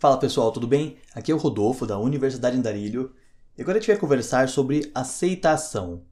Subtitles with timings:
[0.00, 0.96] Fala pessoal, tudo bem?
[1.14, 3.12] Aqui é o Rodolfo da Universidade Andarilho
[3.54, 6.04] e agora a gente vai conversar sobre aceitação.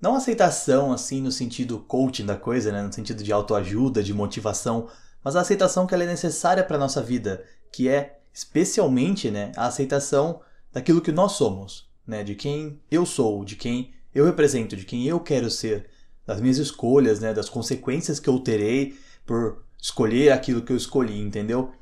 [0.00, 2.80] Não aceitação assim no sentido coaching da coisa, né?
[2.80, 4.88] no sentido de autoajuda, de motivação,
[5.24, 9.50] mas a aceitação que ela é necessária para a nossa vida, que é especialmente né,
[9.56, 10.40] a aceitação
[10.72, 12.22] daquilo que nós somos, né?
[12.22, 15.90] de quem eu sou, de quem eu represento, de quem eu quero ser,
[16.24, 17.34] das minhas escolhas, né?
[17.34, 21.72] das consequências que eu terei por escolher aquilo que eu escolhi, entendeu?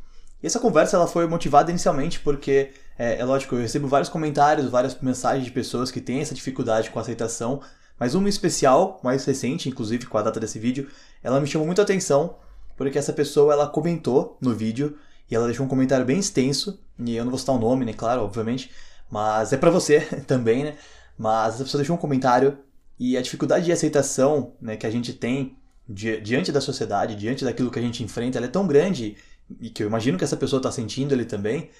[0.42, 4.70] E essa conversa ela foi motivada inicialmente porque, é, é, lógico, eu recebo vários comentários,
[4.70, 7.60] várias mensagens de pessoas que têm essa dificuldade com a aceitação,
[7.98, 10.88] mas uma especial, mais recente, inclusive com a data desse vídeo,
[11.22, 12.36] ela me chamou muita atenção
[12.76, 14.96] porque essa pessoa ela comentou no vídeo
[15.30, 17.92] e ela deixou um comentário bem extenso, e eu não vou citar o nome, né,
[17.92, 18.70] claro, obviamente,
[19.10, 20.76] mas é para você também, né?
[21.18, 22.56] Mas essa pessoa deixou um comentário
[22.98, 27.70] e a dificuldade de aceitação né, que a gente tem diante da sociedade, diante daquilo
[27.70, 29.16] que a gente enfrenta, ela é tão grande
[29.60, 31.70] e que eu imagino que essa pessoa está sentindo ele também,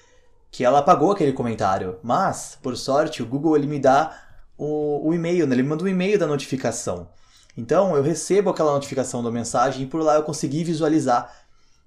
[0.51, 1.97] que ela apagou aquele comentário.
[2.03, 4.19] Mas, por sorte, o Google ele me dá
[4.57, 5.55] o, o e-mail, né?
[5.55, 7.09] ele manda um e-mail da notificação.
[7.57, 11.33] Então eu recebo aquela notificação da mensagem e por lá eu consegui visualizar.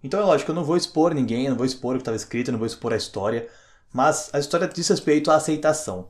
[0.02, 2.16] Então é lógico, eu não vou expor ninguém, eu não vou expor o que estava
[2.16, 3.48] escrito, eu não vou expor a história,
[3.92, 6.08] mas a história diz respeito à aceitação.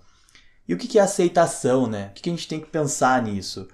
[0.66, 2.10] E o que é aceitação, né?
[2.10, 3.68] O que a gente tem que pensar nisso?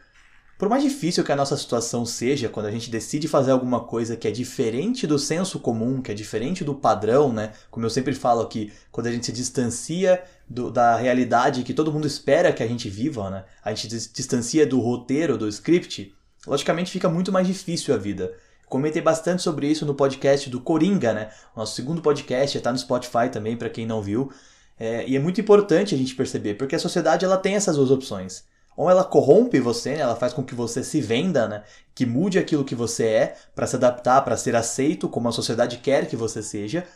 [0.61, 4.15] Por mais difícil que a nossa situação seja, quando a gente decide fazer alguma coisa
[4.15, 7.55] que é diferente do senso comum, que é diferente do padrão, né?
[7.71, 11.91] Como eu sempre falo aqui, quando a gente se distancia do, da realidade que todo
[11.91, 13.45] mundo espera que a gente viva, né?
[13.65, 16.15] A gente se distancia do roteiro, do script,
[16.47, 18.31] logicamente fica muito mais difícil a vida.
[18.67, 21.31] Comentei bastante sobre isso no podcast do Coringa, né?
[21.57, 24.31] O nosso segundo podcast está no Spotify também, para quem não viu.
[24.79, 27.91] É, e é muito importante a gente perceber, porque a sociedade ela tem essas duas
[27.91, 28.45] opções
[28.81, 30.01] ou ela corrompe você, né?
[30.01, 31.65] ela faz com que você se venda, né?
[31.95, 35.77] que mude aquilo que você é para se adaptar, para ser aceito como a sociedade
[35.77, 36.87] quer que você seja,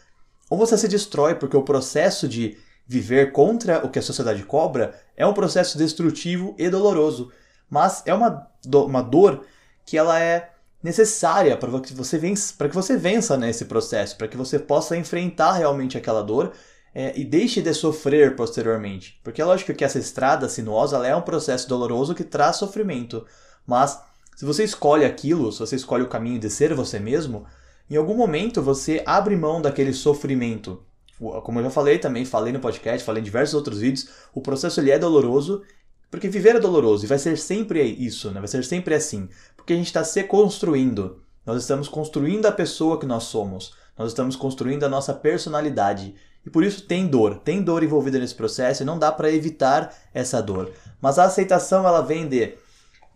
[0.49, 2.57] ou você se destrói porque o processo de
[2.87, 7.31] viver contra o que a sociedade cobra é um processo destrutivo e doloroso,
[7.69, 9.45] mas é uma, do, uma dor
[9.85, 10.53] que ela é
[10.83, 14.97] necessária para que você vença, para que você vença nesse processo, para que você possa
[14.97, 16.51] enfrentar realmente aquela dor
[16.95, 19.21] é, e deixe de sofrer posteriormente.
[19.25, 23.27] Porque é lógico que essa estrada sinuosa é um processo doloroso que traz sofrimento.
[23.67, 24.01] Mas
[24.37, 27.47] se você escolhe aquilo, se você escolhe o caminho de ser você mesmo,
[27.91, 30.83] em algum momento você abre mão daquele sofrimento.
[31.19, 34.81] Como eu já falei também, falei no podcast, falei em diversos outros vídeos, o processo
[34.81, 35.63] ele é doloroso,
[36.11, 38.41] porque viver é doloroso e vai ser sempre isso, né?
[38.41, 39.29] vai ser sempre assim.
[39.57, 41.23] Porque a gente está se construindo.
[41.45, 43.75] Nós estamos construindo a pessoa que nós somos.
[43.97, 46.15] Nós estamos construindo a nossa personalidade.
[46.45, 49.95] E por isso tem dor, tem dor envolvida nesse processo e não dá para evitar
[50.13, 50.73] essa dor.
[51.01, 52.55] Mas a aceitação ela vem de,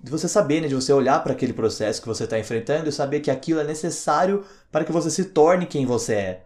[0.03, 2.93] de você saber, né, de você olhar para aquele processo que você está enfrentando e
[2.93, 6.43] saber que aquilo é necessário para que você se torne quem você é.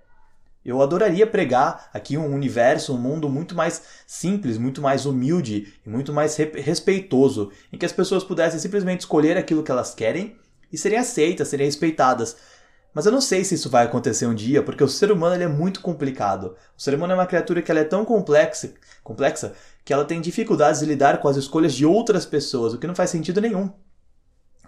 [0.65, 5.89] Eu adoraria pregar aqui um universo, um mundo muito mais simples, muito mais humilde e
[5.89, 10.37] muito mais respeitoso, em que as pessoas pudessem simplesmente escolher aquilo que elas querem
[10.73, 12.37] e serem aceitas, serem respeitadas.
[12.95, 15.45] Mas eu não sei se isso vai acontecer um dia, porque o ser humano ele
[15.45, 16.55] é muito complicado.
[16.77, 19.55] O ser humano é uma criatura que ela é tão complexa, complexa
[19.85, 22.95] que ela tem dificuldades de lidar com as escolhas de outras pessoas, o que não
[22.95, 23.73] faz sentido nenhum.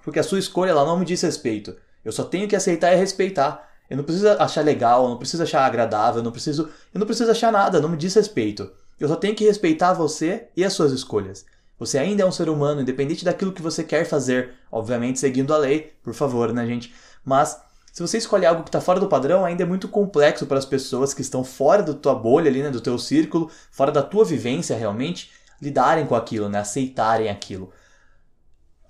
[0.03, 1.77] Porque a sua escolha ela não me diz respeito.
[2.05, 3.71] Eu só tenho que aceitar e respeitar.
[3.89, 7.06] Eu não preciso achar legal, eu não preciso achar agradável, eu não preciso, eu não
[7.06, 8.71] preciso achar nada, não me diz respeito.
[8.99, 11.45] Eu só tenho que respeitar você e as suas escolhas.
[11.79, 15.59] Você ainda é um ser humano, independente daquilo que você quer fazer, obviamente seguindo a
[15.59, 16.95] lei, por favor, né, gente?
[17.25, 17.61] Mas
[17.94, 20.65] se você escolhe algo que está fora do padrão, ainda é muito complexo para as
[20.65, 24.25] pessoas que estão fora da tua bolha ali, né, do teu círculo, fora da tua
[24.25, 25.31] vivência realmente,
[25.62, 27.72] lidarem com aquilo, né, aceitarem aquilo.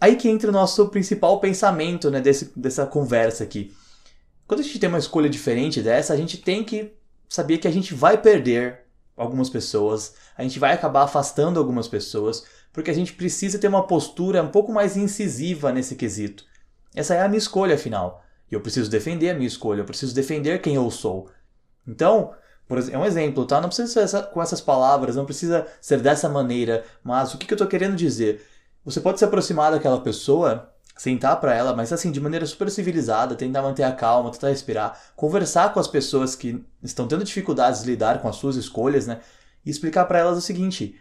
[0.01, 3.77] Aí que entra o nosso principal pensamento, né, desse, dessa conversa aqui.
[4.49, 6.95] Quando a gente tem uma escolha diferente dessa, a gente tem que
[7.29, 12.47] saber que a gente vai perder algumas pessoas, a gente vai acabar afastando algumas pessoas,
[12.73, 16.47] porque a gente precisa ter uma postura um pouco mais incisiva nesse quesito.
[16.95, 18.24] Essa é a minha escolha, afinal.
[18.51, 21.29] E eu preciso defender a minha escolha, eu preciso defender quem eu sou.
[21.87, 22.35] Então,
[22.67, 23.61] por é um exemplo, tá?
[23.61, 27.47] Não precisa ser essa, com essas palavras, não precisa ser dessa maneira, mas o que,
[27.47, 28.45] que eu estou querendo dizer?
[28.85, 33.35] Você pode se aproximar daquela pessoa, sentar para ela, mas assim, de maneira super civilizada,
[33.35, 37.91] tentar manter a calma, tentar respirar, conversar com as pessoas que estão tendo dificuldades de
[37.91, 39.21] lidar com as suas escolhas, né?
[39.65, 40.99] E explicar para elas o seguinte: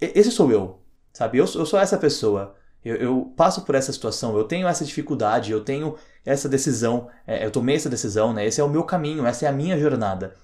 [0.00, 0.80] esse sou eu,
[1.12, 1.38] sabe?
[1.38, 2.56] Eu, eu sou essa pessoa.
[2.84, 7.44] Eu, eu, passo por essa situação, eu tenho essa dificuldade, eu tenho essa decisão, é,
[7.44, 8.46] eu tomei essa decisão, né?
[8.46, 10.34] Esse é o meu caminho, essa é a minha jornada.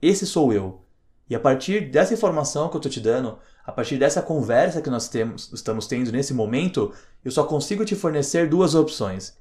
[0.00, 0.82] Esse sou eu.
[1.28, 4.90] E a partir dessa informação que eu estou te dando, a partir dessa conversa que
[4.90, 6.92] nós temos, estamos tendo nesse momento,
[7.24, 9.36] eu só consigo te fornecer duas opções.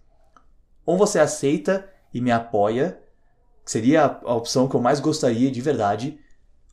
[0.85, 2.99] Ou você aceita e me apoia,
[3.63, 6.19] que seria a opção que eu mais gostaria de verdade,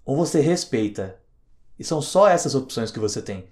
[0.05, 1.17] ou você respeita.
[1.79, 3.49] E são só essas opções que você tem.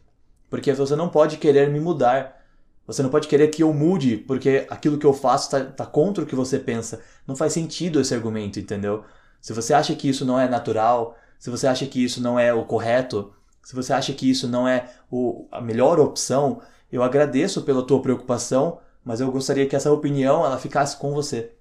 [0.51, 2.39] Porque você não pode querer me mudar.
[2.87, 6.25] Você não pode querer que eu mude porque aquilo que eu faço está tá contra
[6.25, 7.01] o que você pensa.
[7.27, 9.05] Não faz sentido esse argumento, entendeu?
[9.41, 12.53] Se você acha que isso não é natural, se você acha que isso não é
[12.53, 13.33] o correto,
[13.63, 16.61] se você acha que isso não é o, a melhor opção,
[16.91, 21.53] eu agradeço pela tua preocupação, mas eu gostaria que essa opinião ela ficasse com você.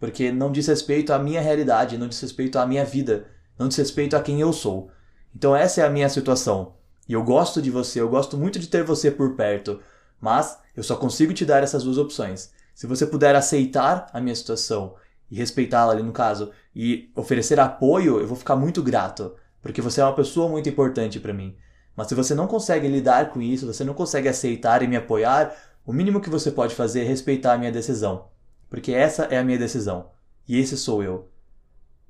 [0.00, 3.76] Porque não diz respeito à minha realidade, não diz respeito à minha vida, não diz
[3.76, 4.90] respeito a quem eu sou.
[5.34, 6.74] Então essa é a minha situação.
[7.12, 9.80] E eu gosto de você, eu gosto muito de ter você por perto,
[10.18, 12.54] mas eu só consigo te dar essas duas opções.
[12.74, 14.94] Se você puder aceitar a minha situação
[15.30, 20.00] e respeitá-la ali no caso, e oferecer apoio, eu vou ficar muito grato, porque você
[20.00, 21.54] é uma pessoa muito importante para mim.
[21.94, 25.54] Mas se você não consegue lidar com isso, você não consegue aceitar e me apoiar,
[25.84, 28.28] o mínimo que você pode fazer é respeitar a minha decisão,
[28.70, 30.08] porque essa é a minha decisão
[30.48, 31.30] e esse sou eu.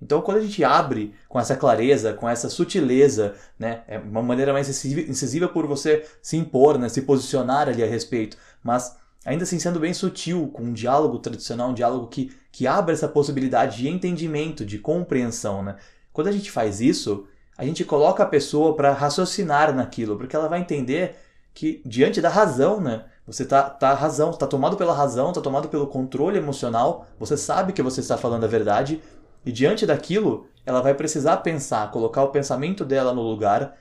[0.02, 4.52] Então, quando a gente abre com essa clareza, com essa sutileza, né, é uma maneira
[4.52, 9.60] mais incisiva por você se impor, né, se posicionar ali a respeito, mas ainda assim
[9.60, 13.88] sendo bem sutil, com um diálogo tradicional, um diálogo que, que abre essa possibilidade de
[13.88, 15.62] entendimento, de compreensão.
[15.62, 15.76] Né?
[16.12, 20.48] Quando a gente faz isso, a gente coloca a pessoa para raciocinar naquilo, porque ela
[20.48, 21.14] vai entender
[21.54, 23.04] que diante da razão, né?
[23.24, 27.72] Você tá, tá razão, está tomado pela razão, está tomado pelo controle emocional, você sabe
[27.72, 29.00] que você está falando a verdade,
[29.44, 33.76] e diante daquilo, ela vai precisar pensar, colocar o pensamento dela no lugar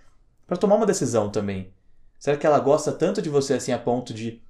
[0.48, 1.72] para tomar uma decisão também.
[2.20, 4.42] Será que ela gosta tanto de você assim a ponto de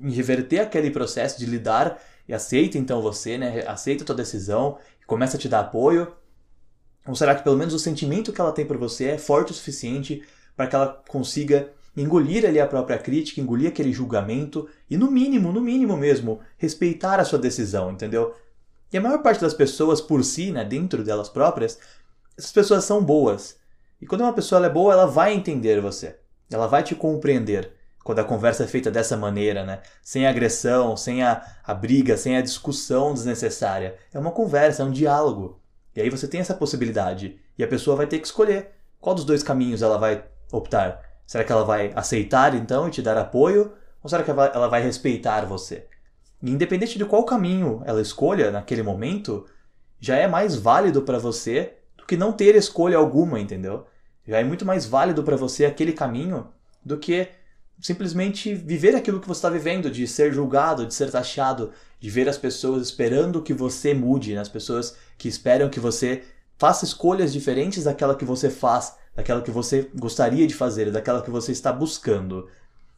[0.00, 3.64] reverter aquele processo de lidar e aceita então você, né?
[3.66, 6.12] Aceita a tua decisão e começa a te dar apoio?
[7.06, 9.54] Ou será que pelo menos o sentimento que ela tem por você é forte o
[9.54, 10.22] suficiente
[10.56, 15.52] para que ela consiga engolir ali a própria crítica, engolir aquele julgamento e no mínimo,
[15.52, 18.34] no mínimo mesmo, respeitar a sua decisão, entendeu?
[18.92, 21.78] E a maior parte das pessoas por si, né, dentro delas próprias,
[22.36, 23.56] essas pessoas são boas.
[24.00, 26.18] E quando uma pessoa é boa, ela vai entender você.
[26.50, 27.72] Ela vai te compreender
[28.04, 29.80] quando a conversa é feita dessa maneira, né?
[30.02, 33.96] Sem agressão, sem a, a briga, sem a discussão desnecessária.
[34.12, 35.60] É uma conversa, é um diálogo.
[35.94, 37.38] E aí você tem essa possibilidade.
[37.56, 41.00] E a pessoa vai ter que escolher qual dos dois caminhos ela vai optar.
[41.26, 43.72] Será que ela vai aceitar então e te dar apoio?
[44.02, 45.86] Ou será que ela vai respeitar você?
[46.42, 49.46] Independente de qual caminho ela escolha naquele momento,
[50.00, 53.86] já é mais válido para você do que não ter escolha alguma, entendeu?
[54.26, 56.48] Já é muito mais válido para você aquele caminho
[56.84, 57.28] do que
[57.80, 62.28] simplesmente viver aquilo que você está vivendo, de ser julgado, de ser taxado, de ver
[62.28, 64.40] as pessoas esperando que você mude, né?
[64.40, 66.22] as pessoas que esperam que você
[66.58, 71.30] faça escolhas diferentes daquela que você faz, daquela que você gostaria de fazer, daquela que
[71.30, 72.48] você está buscando.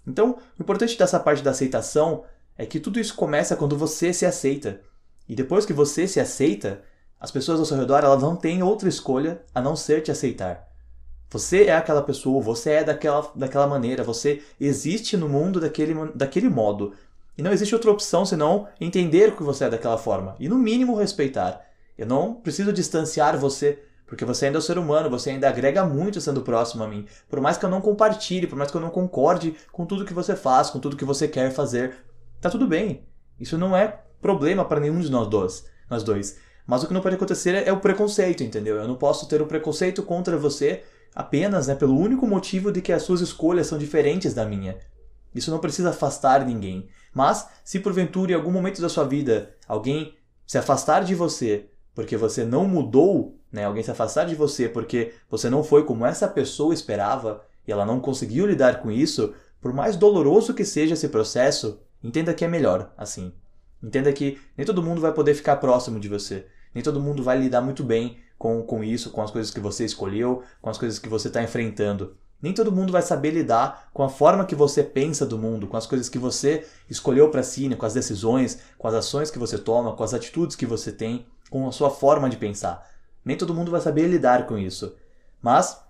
[0.07, 2.25] Então, o importante dessa parte da aceitação
[2.57, 4.81] é que tudo isso começa quando você se aceita.
[5.29, 6.83] E depois que você se aceita,
[7.19, 10.69] as pessoas ao seu redor elas não têm outra escolha a não ser te aceitar.
[11.31, 16.49] Você é aquela pessoa, você é daquela, daquela maneira, você existe no mundo daquele, daquele
[16.49, 16.93] modo.
[17.37, 20.37] E não existe outra opção senão entender que você é daquela forma.
[20.39, 21.61] E no mínimo respeitar.
[21.99, 25.85] Eu não preciso distanciar você, porque você ainda é um ser humano, você ainda agrega
[25.85, 27.07] muito sendo próximo a mim.
[27.29, 30.15] Por mais que eu não compartilhe, por mais que eu não concorde com tudo que
[30.15, 31.97] você faz, com tudo que você quer fazer,
[32.45, 33.07] tá tudo bem.
[33.41, 36.39] Isso não é problema para nenhum de nós dois, nós dois.
[36.67, 38.77] Mas o que não pode acontecer é o preconceito, entendeu?
[38.77, 40.83] Eu não posso ter um preconceito contra você
[41.15, 44.77] apenas né, pelo único motivo de que as suas escolhas são diferentes da minha.
[45.35, 46.87] Isso não precisa afastar ninguém.
[47.15, 50.15] Mas, se porventura em algum momento da sua vida alguém
[50.47, 55.13] se afastar de você porque você não mudou, né, alguém se afastar de você porque
[55.31, 59.73] você não foi como essa pessoa esperava e ela não conseguiu lidar com isso, por
[59.73, 63.33] mais doloroso que seja esse processo, entenda que é melhor assim.
[63.83, 66.47] Entenda que nem todo mundo vai poder ficar próximo de você.
[66.75, 69.85] Nem todo mundo vai lidar muito bem com, com isso, com as coisas que você
[69.85, 72.17] escolheu, com as coisas que você está enfrentando.
[72.43, 75.77] Nem todo mundo vai saber lidar com a forma que você pensa do mundo, com
[75.77, 77.77] as coisas que você escolheu para si, né?
[77.77, 81.27] com as decisões, com as ações que você toma, com as atitudes que você tem,
[81.49, 82.87] com a sua forma de pensar.
[83.25, 84.95] Nem todo mundo vai saber lidar com isso.
[85.41, 85.81] Mas,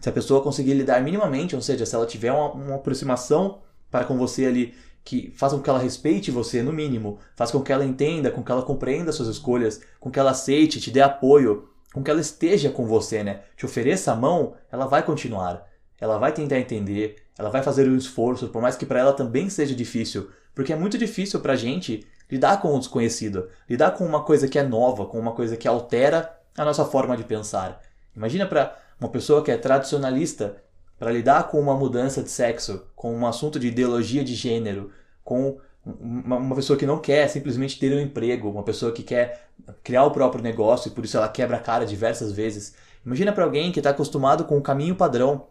[0.00, 4.04] se a pessoa conseguir lidar minimamente, ou seja, se ela tiver uma, uma aproximação para
[4.04, 7.72] com você ali que faça com que ela respeite você, no mínimo, faça com que
[7.72, 11.68] ela entenda, com que ela compreenda suas escolhas, com que ela aceite, te dê apoio,
[11.92, 13.42] com que ela esteja com você, né?
[13.56, 15.66] Te ofereça a mão, ela vai continuar.
[16.00, 19.50] Ela vai tentar entender, ela vai fazer um esforço, por mais que para ela também
[19.50, 24.22] seja difícil, porque é muito difícil pra gente lidar com o desconhecido, lidar com uma
[24.22, 27.80] coisa que é nova, com uma coisa que altera a nossa forma de pensar.
[28.14, 30.62] Imagina para uma pessoa que é tradicionalista
[31.00, 34.90] para lidar com uma mudança de sexo, com um assunto de ideologia de gênero,
[35.24, 39.48] com uma, uma pessoa que não quer simplesmente ter um emprego, uma pessoa que quer
[39.82, 42.74] criar o próprio negócio e por isso ela quebra a cara diversas vezes.
[43.04, 45.46] Imagina para alguém que está acostumado com o caminho padrão.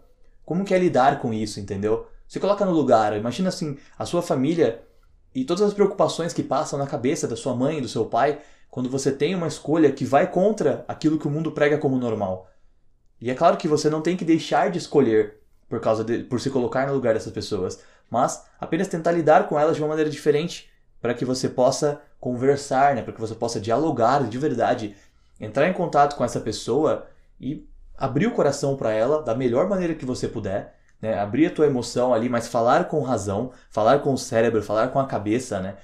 [0.45, 2.05] Como que é lidar com isso, entendeu?
[2.27, 4.83] Se coloca no lugar, imagina assim, a sua família
[5.33, 8.39] e todas as preocupações que passam na cabeça da sua mãe e do seu pai
[8.69, 12.47] quando você tem uma escolha que vai contra aquilo que o mundo prega como normal.
[13.19, 15.38] E é claro que você não tem que deixar de escolher
[15.69, 19.57] por causa de, por se colocar no lugar dessas pessoas, mas apenas tentar lidar com
[19.57, 23.59] elas de uma maneira diferente para que você possa conversar, né, para que você possa
[23.59, 24.95] dialogar de verdade,
[25.39, 27.07] entrar em contato com essa pessoa
[27.39, 27.65] e
[27.97, 31.67] abrir o coração para ela da melhor maneira que você puder, né, abrir a tua
[31.67, 35.77] emoção ali, mas falar com razão, falar com o cérebro, falar com a cabeça, né,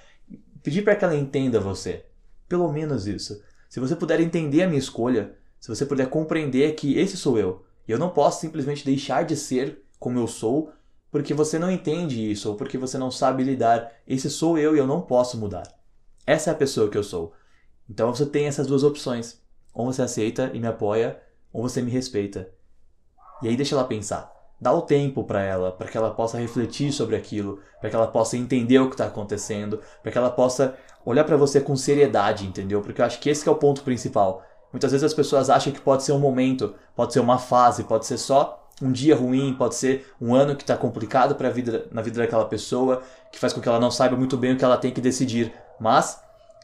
[0.62, 2.04] pedir para que ela entenda você.
[2.50, 3.42] Pelo menos isso.
[3.70, 7.65] Se você puder entender a minha escolha, se você puder compreender que esse sou eu,
[7.88, 10.72] e eu não posso simplesmente deixar de ser como eu sou
[11.16, 13.90] porque você não entende isso ou porque você não sabe lidar.
[14.06, 15.64] Esse sou eu e eu não posso mudar.
[16.28, 17.32] Essa é a pessoa que eu sou.
[17.90, 19.42] Então você tem essas duas opções.
[19.74, 21.18] Ou você aceita e me apoia,
[21.54, 22.50] ou você me respeita.
[23.42, 24.30] E aí deixa ela pensar.
[24.60, 28.08] Dá o tempo para ela, para que ela possa refletir sobre aquilo, para que ela
[28.08, 30.76] possa entender o que está acontecendo, para que ela possa
[31.06, 32.82] olhar para você com seriedade, entendeu?
[32.82, 34.44] Porque eu acho que esse que é o ponto principal.
[34.76, 38.06] Muitas vezes as pessoas acham que pode ser um momento, pode ser uma fase, pode
[38.06, 42.02] ser só um dia ruim, pode ser um ano que está complicado para vida, na
[42.02, 43.02] vida daquela pessoa,
[43.32, 45.54] que faz com que ela não saiba muito bem o que ela tem que decidir.
[45.80, 46.20] Mas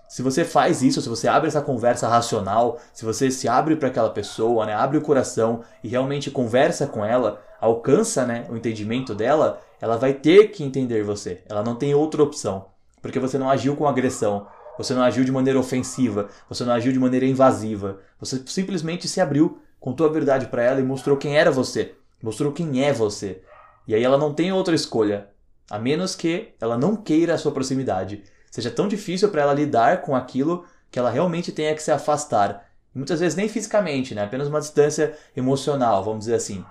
[0.09, 3.87] se você faz isso, se você abre essa conversa racional, se você se abre para
[3.87, 9.15] aquela pessoa, né, abre o coração e realmente conversa com ela, alcança né, o entendimento
[9.15, 11.41] dela, ela vai ter que entender você.
[11.47, 12.65] Ela não tem outra opção.
[13.01, 14.47] Porque você não agiu com agressão,
[14.77, 17.99] você não agiu de maneira ofensiva, você não agiu de maneira invasiva.
[18.19, 22.51] Você simplesmente se abriu, contou a verdade para ela e mostrou quem era você, mostrou
[22.51, 23.41] quem é você.
[23.87, 25.29] E aí ela não tem outra escolha,
[25.69, 28.23] a menos que ela não queira a sua proximidade.
[28.49, 32.69] Seja tão difícil para ela lidar com aquilo que ela realmente tenha que se afastar.
[32.93, 34.23] muitas vezes nem fisicamente, né?
[34.23, 36.63] apenas uma distância emocional, vamos dizer assim.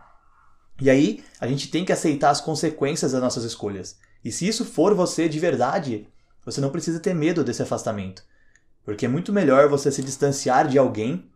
[0.81, 3.99] E aí a gente tem que aceitar as consequências das nossas escolhas.
[4.25, 6.07] E se isso for você de verdade,
[6.51, 8.23] você não precisa ter medo desse afastamento.
[8.85, 11.31] Porque é muito melhor você se distanciar de alguém,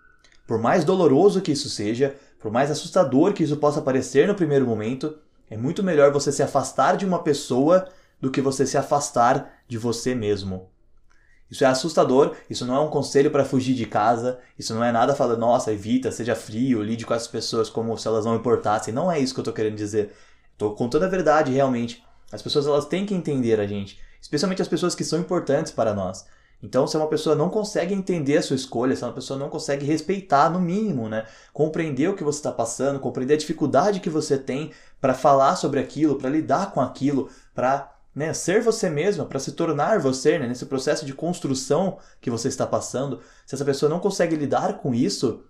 [0.46, 4.66] por mais doloroso que isso seja, por mais assustador que isso possa parecer no primeiro
[4.66, 5.16] momento,
[5.48, 7.88] é muito melhor você se afastar de uma pessoa
[8.20, 10.68] do que você se afastar de você mesmo.
[11.50, 14.90] Isso é assustador, isso não é um conselho para fugir de casa, isso não é
[14.90, 18.92] nada falando, nossa, evita, seja frio, lide com as pessoas como se elas não importassem.
[18.92, 20.12] Não é isso que eu estou querendo dizer.
[20.52, 22.02] Estou contando a verdade realmente.
[22.32, 25.92] As pessoas elas têm que entender a gente especialmente as pessoas que são importantes para
[25.92, 26.24] nós.
[26.62, 29.84] Então, se uma pessoa não consegue entender a sua escolha, se uma pessoa não consegue
[29.84, 31.26] respeitar, no mínimo, né?
[31.52, 35.78] Compreender o que você está passando, compreender a dificuldade que você tem para falar sobre
[35.78, 40.46] aquilo, para lidar com aquilo, para né, ser você mesma, para se tornar você, né,
[40.46, 43.20] nesse processo de construção que você está passando.
[43.44, 45.44] Se essa pessoa não consegue lidar com isso,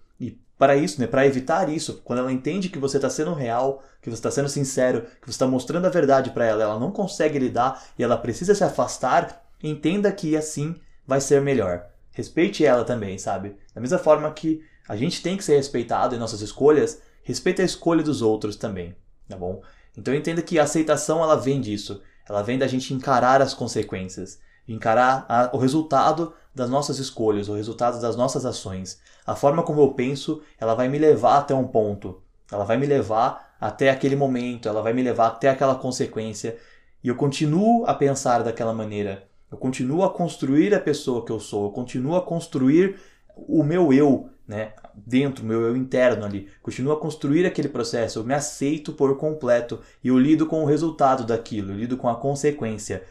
[0.58, 4.08] para isso, né, para evitar isso, quando ela entende que você está sendo real, que
[4.08, 7.38] você está sendo sincero, que você está mostrando a verdade para ela, ela não consegue
[7.38, 11.86] lidar e ela precisa se afastar, entenda que assim vai ser melhor.
[12.12, 13.56] Respeite ela também, sabe?
[13.74, 17.64] Da mesma forma que a gente tem que ser respeitado em nossas escolhas, respeite a
[17.64, 18.94] escolha dos outros também,
[19.28, 19.60] tá bom?
[19.96, 24.38] Então entenda que a aceitação ela vem disso, ela vem da gente encarar as consequências,
[24.66, 29.00] encarar a, o resultado das nossas escolhas, o resultado das nossas ações.
[29.26, 32.22] A forma como eu penso, ela vai me levar até um ponto.
[32.50, 36.56] Ela vai me levar até aquele momento, ela vai me levar até aquela consequência.
[37.02, 39.26] E eu continuo a pensar daquela maneira.
[39.50, 42.96] Eu continuo a construir a pessoa que eu sou, eu continuo a construir
[43.36, 46.48] o meu eu, né, dentro, meu eu interno ali.
[46.62, 50.66] Continuo a construir aquele processo, eu me aceito por completo e eu lido com o
[50.66, 53.02] resultado daquilo, eu lido com a consequência.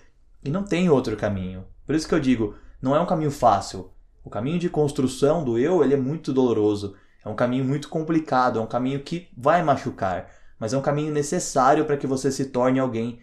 [0.43, 1.65] E não tem outro caminho.
[1.85, 3.91] Por isso que eu digo, não é um caminho fácil.
[4.23, 6.95] O caminho de construção do eu ele é muito doloroso.
[7.25, 11.12] É um caminho muito complicado, é um caminho que vai machucar, mas é um caminho
[11.12, 13.21] necessário para que você se torne alguém.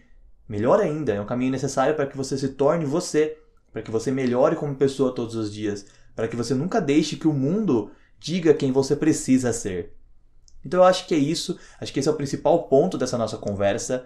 [0.49, 3.37] Melhor ainda, é um caminho necessário para que você se torne você,
[3.71, 5.85] para que você melhore como pessoa todos os dias,
[6.15, 9.95] para que você nunca deixe que o mundo diga quem você precisa ser.
[10.65, 13.37] Então eu acho que é isso, acho que esse é o principal ponto dessa nossa
[13.37, 14.05] conversa.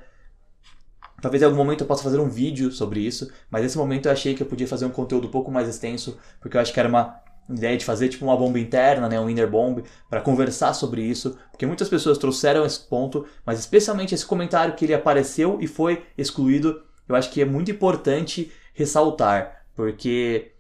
[1.26, 4.12] Talvez em algum momento eu possa fazer um vídeo sobre isso, mas nesse momento eu
[4.12, 6.80] achei que eu podia fazer um conteúdo um pouco mais extenso, porque eu acho que
[6.80, 10.76] era uma ideia de fazer tipo uma bomba interna, né, um inner bomb, para conversar
[10.76, 15.58] sobre isso, porque muitas pessoas trouxeram esse ponto, mas especialmente esse comentário que ele apareceu
[15.60, 20.52] e foi excluído, eu acho que é muito importante ressaltar, porque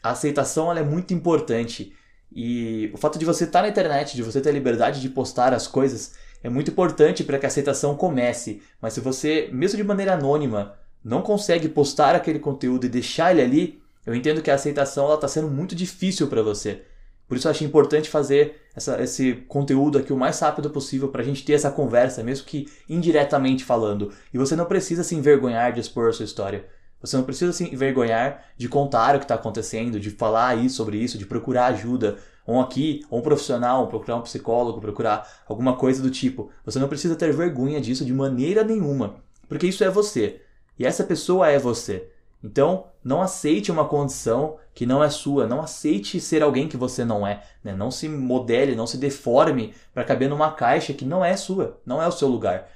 [0.00, 1.92] a aceitação ela é muito importante.
[2.32, 5.52] E o fato de você estar na internet, de você ter a liberdade de postar
[5.52, 6.14] as coisas,
[6.46, 8.62] é muito importante para que a aceitação comece.
[8.80, 13.42] Mas se você, mesmo de maneira anônima, não consegue postar aquele conteúdo e deixar ele
[13.42, 16.82] ali, eu entendo que a aceitação está sendo muito difícil para você.
[17.26, 21.20] Por isso eu acho importante fazer essa, esse conteúdo aqui o mais rápido possível para
[21.20, 24.12] a gente ter essa conversa, mesmo que indiretamente falando.
[24.32, 26.64] E você não precisa se envergonhar de expor a sua história.
[27.00, 30.96] Você não precisa se envergonhar de contar o que está acontecendo, de falar isso sobre
[30.96, 32.18] isso, de procurar ajuda.
[32.46, 36.50] Ou aqui, ou um profissional, procurar um psicólogo, procurar alguma coisa do tipo.
[36.64, 39.16] Você não precisa ter vergonha disso de maneira nenhuma.
[39.48, 40.40] Porque isso é você.
[40.78, 42.08] E essa pessoa é você.
[42.42, 47.04] Então, não aceite uma condição que não é sua, não aceite ser alguém que você
[47.04, 47.74] não é, né?
[47.74, 52.00] não se modele, não se deforme para caber numa caixa que não é sua, não
[52.00, 52.68] é o seu lugar.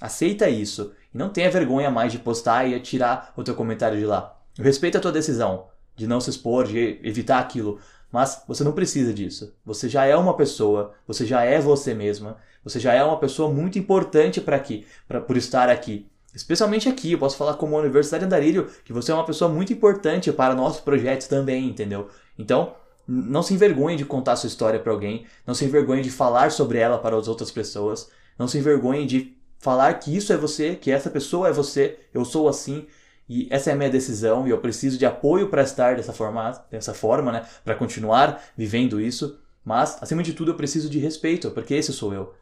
[0.00, 4.04] Aceita isso e não tenha vergonha mais de postar e tirar o teu comentário de
[4.04, 4.36] lá.
[4.58, 5.66] Eu respeito a tua decisão
[5.96, 7.78] de não se expor, de evitar aquilo,
[8.14, 9.52] mas você não precisa disso.
[9.66, 13.52] Você já é uma pessoa, você já é você mesma, você já é uma pessoa
[13.52, 16.06] muito importante para aqui, para por estar aqui.
[16.32, 20.30] Especialmente aqui, eu posso falar como Universidade Andarilho, que você é uma pessoa muito importante
[20.30, 22.08] para nossos projetos também, entendeu?
[22.38, 26.52] Então, não se envergonhe de contar sua história para alguém, não se envergonhe de falar
[26.52, 30.76] sobre ela para as outras pessoas, não se envergonhe de falar que isso é você,
[30.76, 32.86] que essa pessoa é você, eu sou assim
[33.28, 36.64] e essa é a minha decisão e eu preciso de apoio para estar dessa forma,
[36.70, 39.38] dessa forma, né, para continuar vivendo isso.
[39.64, 42.34] Mas acima de tudo eu preciso de respeito, porque esse sou eu.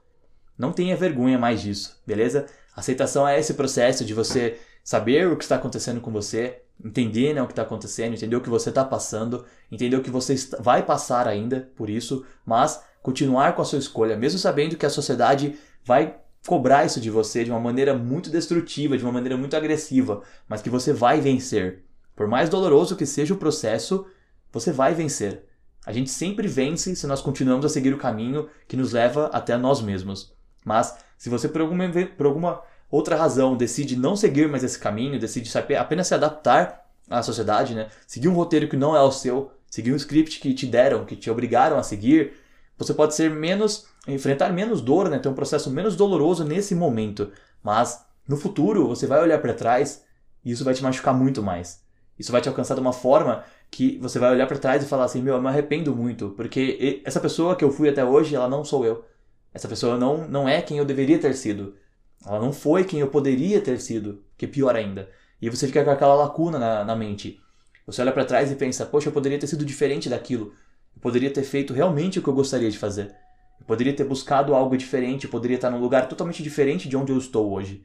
[0.58, 2.46] Não tenha vergonha mais disso, beleza?
[2.74, 7.40] Aceitação é esse processo de você saber o que está acontecendo com você, entender né,
[7.40, 10.82] o que está acontecendo, entender o que você está passando, entender o que você vai
[10.82, 15.56] passar ainda por isso, mas continuar com a sua escolha, mesmo sabendo que a sociedade
[15.84, 20.22] vai cobrar isso de você de uma maneira muito destrutiva, de uma maneira muito agressiva,
[20.48, 21.84] mas que você vai vencer.
[22.16, 24.06] Por mais doloroso que seja o processo,
[24.52, 25.44] você vai vencer.
[25.84, 29.56] A gente sempre vence se nós continuamos a seguir o caminho que nos leva até
[29.56, 30.32] nós mesmos.
[30.64, 35.18] Mas se você por alguma, por alguma outra razão decide não seguir mais esse caminho,
[35.18, 37.88] decide apenas se adaptar à sociedade, né?
[38.06, 41.16] seguir um roteiro que não é o seu, seguir um script que te deram, que
[41.16, 42.34] te obrigaram a seguir,
[42.82, 45.18] você pode ser menos enfrentar menos dor, né?
[45.18, 47.30] ter um processo menos doloroso nesse momento,
[47.62, 50.04] mas no futuro você vai olhar para trás
[50.44, 51.82] e isso vai te machucar muito mais.
[52.18, 55.04] Isso vai te alcançar de uma forma que você vai olhar para trás e falar
[55.04, 58.48] assim: "Meu, eu me arrependo muito, porque essa pessoa que eu fui até hoje, ela
[58.48, 59.04] não sou eu.
[59.54, 61.74] Essa pessoa não, não é quem eu deveria ter sido.
[62.24, 65.08] Ela não foi quem eu poderia ter sido, que é pior ainda.
[65.40, 67.40] E você fica com aquela lacuna na, na mente.
[67.86, 70.52] Você olha para trás e pensa: poxa, eu poderia ter sido diferente daquilo.
[70.94, 73.14] Eu poderia ter feito realmente o que eu gostaria de fazer.
[73.60, 77.12] Eu poderia ter buscado algo diferente, eu poderia estar num lugar totalmente diferente de onde
[77.12, 77.84] eu estou hoje.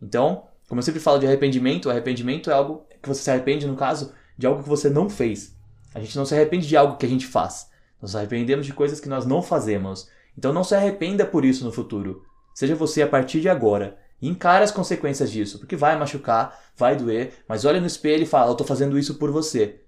[0.00, 3.76] Então, como eu sempre falo de arrependimento, arrependimento é algo que você se arrepende, no
[3.76, 5.56] caso, de algo que você não fez.
[5.94, 7.70] A gente não se arrepende de algo que a gente faz.
[8.02, 10.08] Nós nos arrependemos de coisas que nós não fazemos.
[10.36, 12.22] Então não se arrependa por isso no futuro.
[12.54, 13.98] Seja você a partir de agora.
[14.20, 18.26] E encare as consequências disso, porque vai machucar, vai doer, mas olha no espelho e
[18.26, 19.80] fala: Eu estou fazendo isso por você.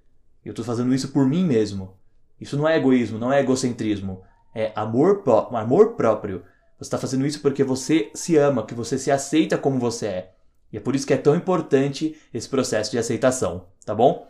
[0.44, 1.96] Eu estou fazendo isso por mim mesmo.
[2.40, 4.22] Isso não é egoísmo, não é egocentrismo.
[4.55, 5.22] É amor,
[5.53, 6.42] amor próprio.
[6.79, 10.33] Você está fazendo isso porque você se ama, que você se aceita como você é.
[10.72, 14.27] E é por isso que é tão importante esse processo de aceitação, tá bom?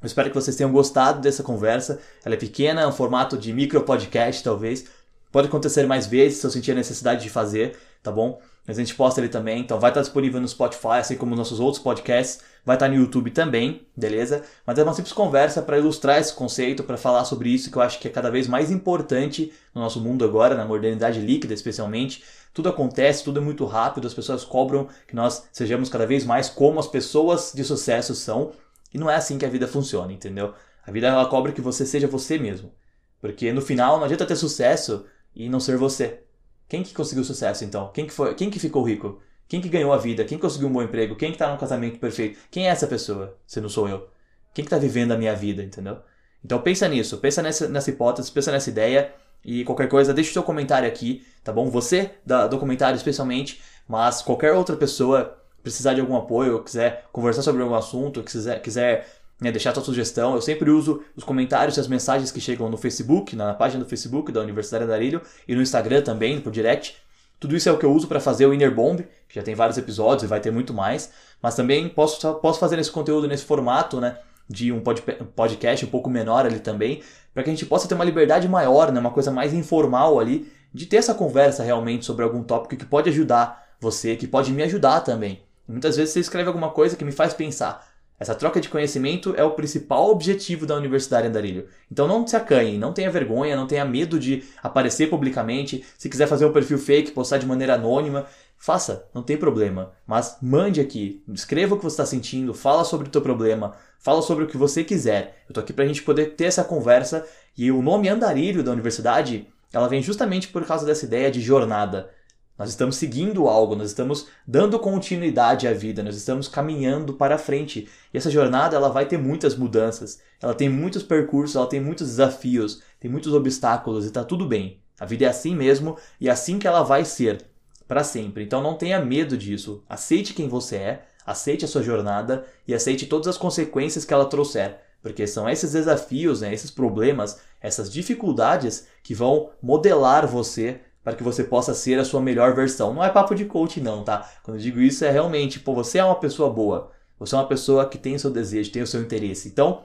[0.00, 2.00] Eu espero que vocês tenham gostado dessa conversa.
[2.24, 4.86] Ela é pequena, é um formato de micro podcast, talvez,
[5.30, 8.40] Pode acontecer mais vezes se eu sentir a necessidade de fazer, tá bom?
[8.68, 11.58] Mas a gente posta ele também, então vai estar disponível no Spotify, assim como nossos
[11.58, 14.42] outros podcasts, vai estar no YouTube também, beleza?
[14.66, 17.80] Mas é uma simples conversa para ilustrar esse conceito, para falar sobre isso que eu
[17.80, 22.22] acho que é cada vez mais importante no nosso mundo agora, na modernidade líquida especialmente.
[22.52, 26.50] Tudo acontece, tudo é muito rápido, as pessoas cobram que nós sejamos cada vez mais
[26.50, 28.52] como as pessoas de sucesso são,
[28.92, 30.52] e não é assim que a vida funciona, entendeu?
[30.86, 32.70] A vida ela cobra que você seja você mesmo.
[33.18, 36.27] Porque no final não adianta ter sucesso e não ser você.
[36.68, 37.90] Quem que conseguiu sucesso então?
[37.92, 38.34] Quem que foi?
[38.34, 39.20] Quem que ficou rico?
[39.48, 40.24] Quem que ganhou a vida?
[40.24, 41.16] Quem conseguiu um bom emprego?
[41.16, 42.38] Quem que tá num casamento perfeito?
[42.50, 43.36] Quem é essa pessoa?
[43.46, 44.08] Se não sou eu.
[44.52, 45.98] Quem que tá vivendo a minha vida, entendeu?
[46.44, 49.12] Então pensa nisso, pensa nessa, nessa hipótese, pensa nessa ideia
[49.44, 51.70] e qualquer coisa, deixa o seu comentário aqui, tá bom?
[51.70, 57.42] Você, da, do comentário especialmente, mas qualquer outra pessoa precisar de algum apoio, quiser conversar
[57.42, 59.06] sobre algum assunto, quiser, quiser
[59.40, 60.34] né, deixar sua sugestão.
[60.34, 63.88] Eu sempre uso os comentários e as mensagens que chegam no Facebook, na página do
[63.88, 66.96] Facebook da Universidade Andarilho e no Instagram também, por direct.
[67.40, 69.54] Tudo isso é o que eu uso para fazer o Inner Bomb, que já tem
[69.54, 71.12] vários episódios e vai ter muito mais.
[71.40, 74.18] Mas também posso, posso fazer esse conteúdo nesse formato, né?
[74.48, 78.04] De um podcast um pouco menor ali também, para que a gente possa ter uma
[78.04, 78.98] liberdade maior, né?
[78.98, 83.08] Uma coisa mais informal ali, de ter essa conversa realmente sobre algum tópico que pode
[83.10, 85.42] ajudar você, que pode me ajudar também.
[85.66, 87.87] muitas vezes você escreve alguma coisa que me faz pensar,
[88.18, 91.68] essa troca de conhecimento é o principal objetivo da Universidade Andarilho.
[91.90, 95.84] Então não se acanhe, não tenha vergonha, não tenha medo de aparecer publicamente.
[95.96, 98.26] Se quiser fazer um perfil fake, postar de maneira anônima,
[98.56, 99.92] faça, não tem problema.
[100.04, 104.20] Mas mande aqui, escreva o que você está sentindo, fala sobre o teu problema, fala
[104.20, 105.42] sobre o que você quiser.
[105.48, 107.24] Eu tô aqui pra gente poder ter essa conversa
[107.56, 112.10] e o nome Andarilho da universidade, ela vem justamente por causa dessa ideia de jornada.
[112.58, 117.88] Nós estamos seguindo algo, nós estamos dando continuidade à vida, nós estamos caminhando para frente.
[118.12, 122.08] E essa jornada ela vai ter muitas mudanças, ela tem muitos percursos, ela tem muitos
[122.08, 124.80] desafios, tem muitos obstáculos e tá tudo bem.
[124.98, 127.46] A vida é assim mesmo e é assim que ela vai ser
[127.86, 128.42] para sempre.
[128.42, 129.84] Então não tenha medo disso.
[129.88, 134.26] Aceite quem você é, aceite a sua jornada e aceite todas as consequências que ela
[134.26, 141.16] trouxer, porque são esses desafios, né, esses problemas, essas dificuldades que vão modelar você para
[141.16, 142.92] que você possa ser a sua melhor versão.
[142.92, 144.30] Não é papo de coach não, tá?
[144.42, 146.90] Quando eu digo isso é realmente, pô, você é uma pessoa boa.
[147.18, 149.48] Você é uma pessoa que tem o seu desejo, tem o seu interesse.
[149.48, 149.84] Então,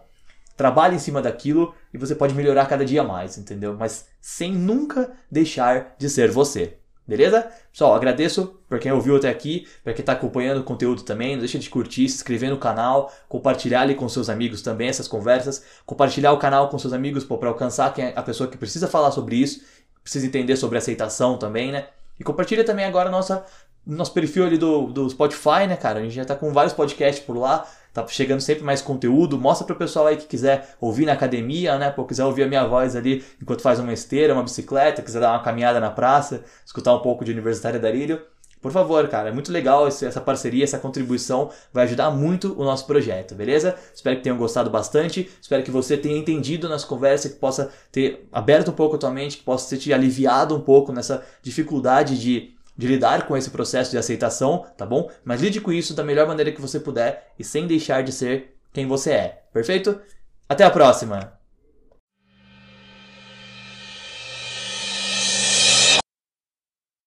[0.57, 3.73] trabalhe em cima daquilo e você pode melhorar cada dia mais, entendeu?
[3.73, 6.75] Mas sem nunca deixar de ser você.
[7.07, 7.49] Beleza?
[7.71, 11.33] Pessoal, agradeço por quem ouviu até aqui, para quem está acompanhando o conteúdo também.
[11.33, 15.07] Não deixa de curtir, se inscrever no canal, compartilhar ali com seus amigos também essas
[15.07, 15.63] conversas.
[15.85, 19.11] Compartilhar o canal com seus amigos para alcançar quem é a pessoa que precisa falar
[19.11, 19.61] sobre isso
[20.03, 21.87] precisa entender sobre aceitação também, né?
[22.19, 23.45] E compartilha também agora nossa,
[23.85, 25.99] nosso perfil ali do, do Spotify, né, cara?
[25.99, 29.39] A gente já tá com vários podcasts por lá, tá chegando sempre mais conteúdo.
[29.39, 31.89] Mostra pro pessoal aí que quiser ouvir na academia, né?
[31.89, 35.31] Pô, quiser ouvir a minha voz ali enquanto faz uma esteira, uma bicicleta, quiser dar
[35.31, 38.21] uma caminhada na praça, escutar um pouco de Universitária Darílio.
[38.63, 42.87] Por favor, cara, é muito legal essa parceria, essa contribuição, vai ajudar muito o nosso
[42.87, 43.75] projeto, beleza?
[43.93, 48.25] Espero que tenham gostado bastante, espero que você tenha entendido nas conversas, que possa ter
[48.31, 52.17] aberto um pouco a tua mente, que possa ter te aliviado um pouco nessa dificuldade
[52.17, 55.11] de, de lidar com esse processo de aceitação, tá bom?
[55.25, 58.55] Mas lide com isso da melhor maneira que você puder e sem deixar de ser
[58.71, 59.99] quem você é, perfeito?
[60.47, 61.42] Até a próxima!